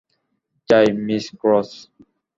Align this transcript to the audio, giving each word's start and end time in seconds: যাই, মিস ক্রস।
যাই, 0.69 0.87
মিস 1.05 1.25
ক্রস। 1.41 1.69